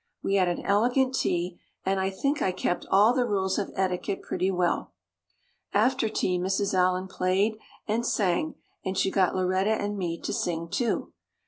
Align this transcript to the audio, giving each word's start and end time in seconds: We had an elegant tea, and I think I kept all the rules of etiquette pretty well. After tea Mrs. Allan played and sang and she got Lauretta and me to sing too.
We 0.23 0.33
had 0.33 0.47
an 0.47 0.65
elegant 0.65 1.13
tea, 1.13 1.59
and 1.85 1.99
I 1.99 2.09
think 2.09 2.41
I 2.41 2.51
kept 2.51 2.87
all 2.89 3.13
the 3.13 3.27
rules 3.27 3.59
of 3.59 3.71
etiquette 3.75 4.23
pretty 4.23 4.49
well. 4.49 4.93
After 5.73 6.09
tea 6.09 6.39
Mrs. 6.39 6.73
Allan 6.73 7.07
played 7.07 7.59
and 7.87 8.03
sang 8.03 8.55
and 8.83 8.97
she 8.97 9.11
got 9.11 9.35
Lauretta 9.35 9.79
and 9.79 9.99
me 9.99 10.19
to 10.21 10.33
sing 10.33 10.69
too. 10.69 11.13